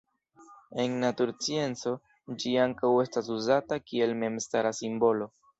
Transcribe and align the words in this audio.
En 0.83 0.95
naturscienco 1.03 1.93
ĝi 2.45 2.55
ankaŭ 2.63 2.91
estas 3.05 3.33
uzata 3.39 3.81
kiel 3.91 4.19
memstara 4.25 4.77
simbolo. 4.83 5.33